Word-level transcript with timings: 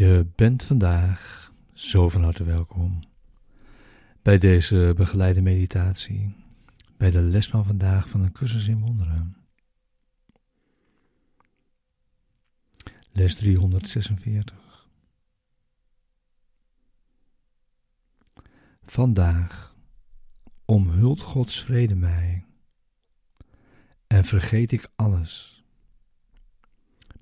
Je 0.00 0.26
bent 0.34 0.62
vandaag 0.62 1.52
zo 1.72 2.08
van 2.08 2.22
harte 2.22 2.44
welkom 2.44 3.00
bij 4.22 4.38
deze 4.38 4.92
begeleide 4.96 5.40
meditatie, 5.40 6.34
bij 6.96 7.10
de 7.10 7.20
les 7.20 7.48
van 7.48 7.66
vandaag 7.66 8.08
van 8.08 8.20
een 8.20 8.32
cursus 8.32 8.68
in 8.68 8.80
wonderen. 8.80 9.36
Les 13.10 13.36
346. 13.36 14.88
Vandaag 18.82 19.76
omhult 20.64 21.20
Gods 21.20 21.62
vrede 21.62 21.94
mij 21.94 22.44
en 24.06 24.24
vergeet 24.24 24.72
ik 24.72 24.90
alles, 24.96 25.62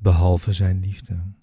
behalve 0.01 0.53
Zijn 0.53 0.81
liefde. 0.81 1.37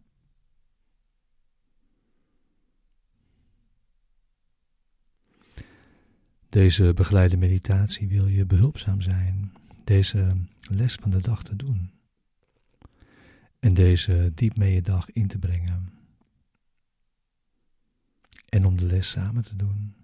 Deze 6.56 6.94
begeleide 6.94 7.38
meditatie 7.38 8.08
wil 8.08 8.28
je 8.28 8.46
behulpzaam 8.46 9.02
zijn, 9.02 9.52
deze 9.84 10.36
les 10.70 10.96
van 10.96 11.10
de 11.10 11.22
dag 11.22 11.44
te 11.44 11.56
doen 11.56 11.92
en 13.60 13.74
deze 13.74 14.32
diep 14.36 14.58
mee 14.58 14.74
je 14.74 14.82
dag 14.82 15.12
in 15.12 15.28
te 15.28 15.38
brengen. 15.38 15.94
En 18.50 18.66
om 18.66 18.78
de 18.78 18.86
les 18.86 19.10
samen 19.10 19.44
te 19.44 19.56
doen. 19.56 19.96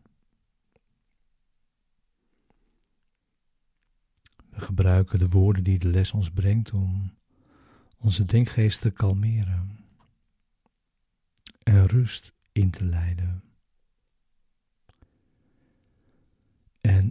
We 4.49 4.61
gebruiken 4.61 5.19
de 5.19 5.29
woorden 5.29 5.63
die 5.63 5.79
de 5.79 5.87
les 5.87 6.11
ons 6.11 6.31
brengt 6.31 6.73
om 6.73 7.13
onze 7.97 8.25
denkgeest 8.25 8.81
te 8.81 8.91
kalmeren 8.91 9.79
en 11.63 11.87
rust 11.87 12.33
in 12.51 12.69
te 12.69 12.85
leiden. 12.85 13.43
En 16.81 17.10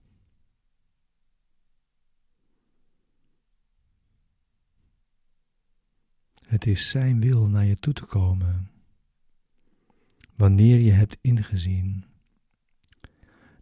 Het 6.51 6.65
is 6.65 6.89
Zijn 6.89 7.19
wil 7.19 7.47
naar 7.47 7.65
je 7.65 7.75
toe 7.75 7.93
te 7.93 8.05
komen. 8.05 8.69
Wanneer 10.35 10.79
je 10.79 10.91
hebt 10.91 11.17
ingezien 11.21 12.05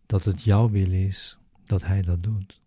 dat 0.05 0.25
het 0.25 0.43
jouw 0.43 0.69
wil 0.69 0.91
is 0.91 1.37
dat 1.65 1.85
Hij 1.85 2.01
dat 2.01 2.23
doet. 2.23 2.61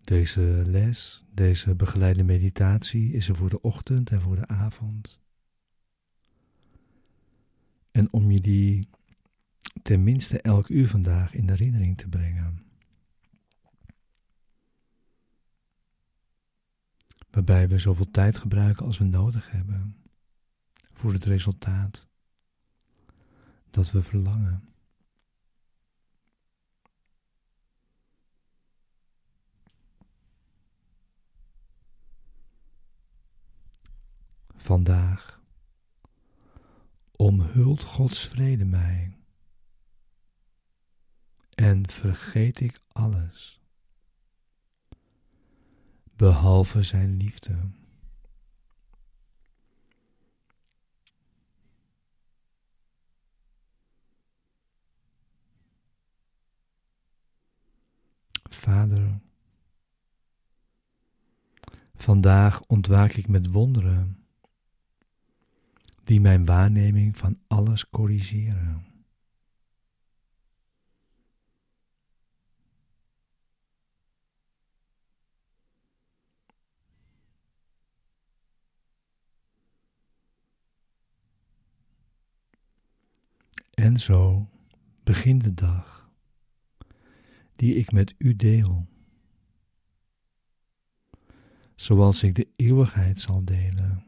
Deze 0.00 0.62
les, 0.66 1.24
deze 1.32 1.74
begeleide 1.74 2.24
meditatie 2.24 3.12
is 3.12 3.28
er 3.28 3.36
voor 3.36 3.50
de 3.50 3.60
ochtend 3.60 4.10
en 4.10 4.20
voor 4.20 4.36
de 4.36 4.46
avond. 4.46 5.18
En 7.92 8.12
om 8.12 8.30
je 8.30 8.40
die 8.40 8.88
tenminste 9.82 10.40
elk 10.40 10.68
uur 10.68 10.88
vandaag 10.88 11.34
in 11.34 11.48
herinnering 11.48 11.98
te 11.98 12.08
brengen. 12.08 12.39
Waarbij 17.30 17.68
we 17.68 17.78
zoveel 17.78 18.10
tijd 18.10 18.38
gebruiken 18.38 18.86
als 18.86 18.98
we 18.98 19.04
nodig 19.04 19.50
hebben 19.50 19.96
voor 20.92 21.12
het 21.12 21.24
resultaat 21.24 22.06
dat 23.70 23.90
we 23.90 24.02
verlangen. 24.02 24.64
Vandaag 34.56 35.40
omhult 37.16 37.84
Gods 37.84 38.28
vrede 38.28 38.64
mij 38.64 39.16
en 41.54 41.90
vergeet 41.90 42.60
ik 42.60 42.80
alles, 42.88 43.59
behalve 46.20 46.82
Zijn 46.82 47.16
liefde. 47.16 47.56
Vader, 58.42 59.20
vandaag 61.94 62.62
ontwaak 62.62 63.12
ik 63.12 63.28
met 63.28 63.50
wonderen 63.50 64.24
die 66.04 66.20
mijn 66.20 66.44
waarneming 66.44 67.16
van 67.16 67.38
alles 67.46 67.90
corrigeren. 67.90 68.89
En 83.80 83.98
zo 83.98 84.50
begint 85.04 85.44
de 85.44 85.54
dag 85.54 86.10
die 87.56 87.74
ik 87.74 87.92
met 87.92 88.14
u 88.18 88.36
deel, 88.36 88.86
zoals 91.74 92.22
ik 92.22 92.34
de 92.34 92.48
eeuwigheid 92.56 93.20
zal 93.20 93.44
delen. 93.44 94.04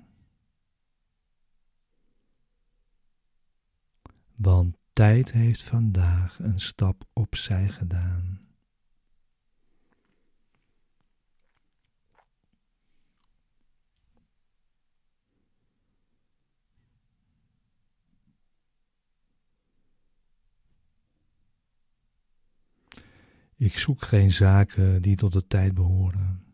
want 4.35 4.77
tijd 4.93 5.33
heeft 5.33 5.63
vandaag 5.63 6.39
een 6.39 6.61
stap 6.61 7.05
opzij 7.13 7.69
gedaan. 7.69 8.52
Ik 23.57 23.79
zoek 23.79 24.03
geen 24.03 24.33
zaken 24.33 25.03
die 25.03 25.17
tot 25.17 25.33
de 25.33 25.47
tijd 25.47 25.75
behoren. 25.75 26.45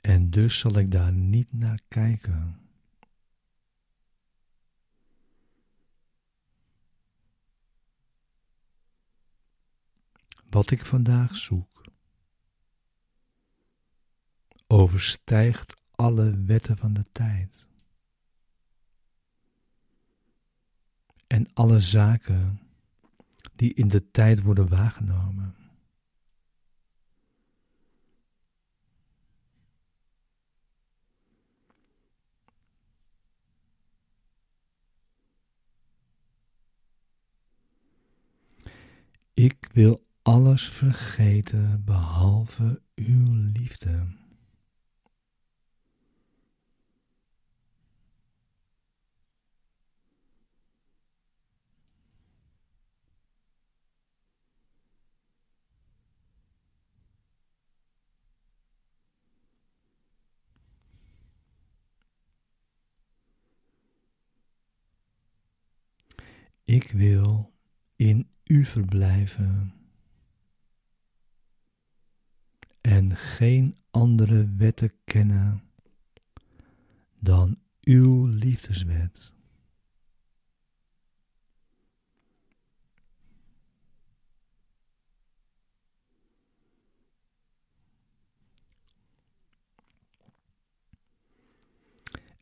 En 0.00 0.30
dus 0.30 0.58
zal 0.58 0.78
ik 0.78 0.90
daar 0.90 1.12
niet 1.12 1.52
naar 1.52 1.80
kijken. 1.88 2.58
Wat 10.48 10.70
ik 10.70 10.84
vandaag 10.84 11.36
zoek, 11.36 11.84
overstijgt 14.66 15.76
alle 15.90 16.44
wetten 16.44 16.76
van 16.76 16.92
de 16.92 17.04
tijd. 17.12 17.68
En 21.26 21.52
alle 21.54 21.80
zaken 21.80 22.63
die 23.56 23.74
in 23.74 23.88
de 23.88 24.10
tijd 24.10 24.42
worden 24.42 24.68
waargenomen. 24.68 25.54
Ik 39.34 39.68
wil 39.72 40.06
alles 40.22 40.68
vergeten 40.68 41.84
behalve 41.84 42.82
uw 42.94 43.50
liefde. 43.52 44.22
Ik 66.64 66.90
wil 66.90 67.52
in 67.96 68.28
u 68.44 68.64
verblijven 68.64 69.74
en 72.80 73.16
geen 73.16 73.74
andere 73.90 74.54
wetten 74.56 74.92
kennen 75.04 75.62
dan 77.18 77.58
uw 77.80 78.26
liefdeswet. 78.26 79.32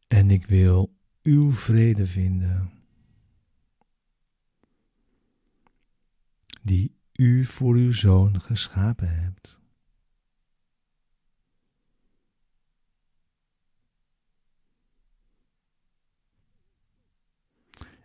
En 0.08 0.30
ik 0.30 0.46
wil 0.46 0.94
uw 1.22 1.52
vrede 1.52 2.06
vinden, 2.06 2.81
die 6.62 6.96
u 7.12 7.44
voor 7.44 7.74
uw 7.74 7.92
zoon 7.92 8.40
geschapen 8.40 9.22
hebt. 9.22 9.60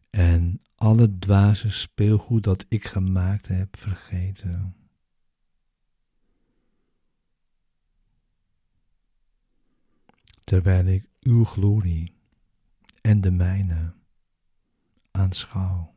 En 0.09 0.61
alle 0.75 1.17
dwaze 1.19 1.69
speelgoed 1.69 2.43
dat 2.43 2.65
ik 2.67 2.85
gemaakt 2.85 3.47
heb 3.47 3.77
vergeten. 3.77 4.75
Terwijl 10.43 10.85
ik 10.85 11.09
uw 11.19 11.43
glorie 11.43 12.13
en 13.01 13.21
de 13.21 13.31
mijne 13.31 13.93
aanschouw. 15.11 15.96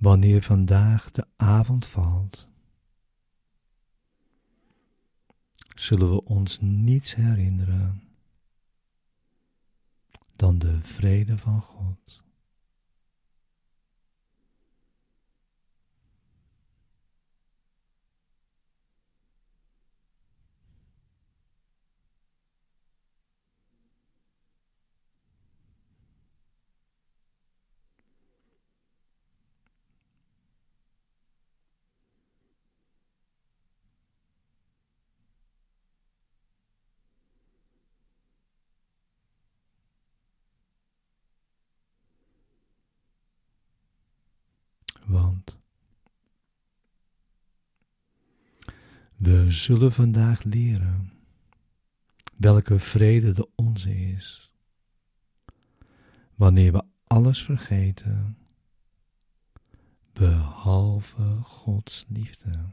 Wanneer 0.00 0.42
vandaag 0.42 1.10
de 1.10 1.26
avond 1.36 1.86
valt, 1.86 2.48
zullen 5.74 6.10
we 6.10 6.24
ons 6.24 6.60
niets 6.60 7.14
herinneren 7.14 8.02
dan 10.32 10.58
de 10.58 10.80
vrede 10.80 11.38
van 11.38 11.60
God. 11.62 12.22
Want 45.10 45.58
we 49.16 49.50
zullen 49.50 49.92
vandaag 49.92 50.42
leren 50.42 51.12
welke 52.36 52.78
vrede 52.78 53.32
de 53.32 53.48
onze 53.54 53.94
is, 53.94 54.52
wanneer 56.34 56.72
we 56.72 56.82
alles 57.04 57.42
vergeten, 57.42 58.38
behalve 60.12 61.38
Gods 61.42 62.04
liefde. 62.08 62.70